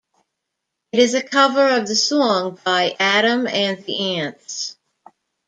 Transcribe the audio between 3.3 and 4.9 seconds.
and the Ants.